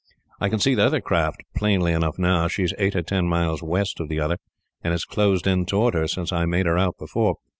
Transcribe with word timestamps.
I 0.39 0.49
can 0.49 0.57
see 0.57 0.73
the 0.73 0.83
other 0.83 0.99
craft 0.99 1.43
plainly 1.55 1.93
enough 1.93 2.17
now; 2.17 2.47
she 2.47 2.63
is 2.63 2.73
eight 2.79 2.95
or 2.95 3.03
ten 3.03 3.27
miles 3.27 3.61
west 3.61 3.99
of 3.99 4.09
the 4.09 4.19
other, 4.19 4.39
and 4.83 4.93
has 4.93 5.05
closed 5.05 5.45
in 5.45 5.63
towards 5.67 5.93
her 5.93 6.07
since 6.07 6.33
I 6.33 6.45
made 6.47 6.65
her 6.65 6.75
out 6.79 6.97
before. 6.97 7.35